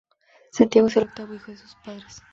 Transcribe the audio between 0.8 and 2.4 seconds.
es el octavo hijo de sus padres.